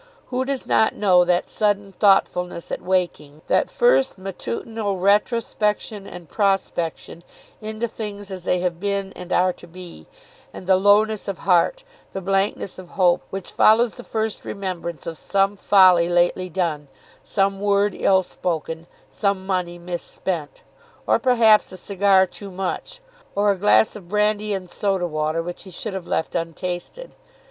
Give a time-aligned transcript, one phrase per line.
[0.29, 6.55] Who does not know that sudden thoughtfulness at waking, that first matutinal retrospection, and pro
[6.55, 7.21] spection,
[7.61, 10.07] into things as they have been and are to be;
[10.55, 11.83] and the lowness of heart,
[12.13, 16.87] the blankness of hope which follows the first remembrance of some folly lately done,
[17.23, 20.63] some word ill spoken, some money misspent,
[21.05, 23.01] or perhaps a cigar too much,
[23.35, 27.11] or a glass of brandy and soda water which he should have left untasted?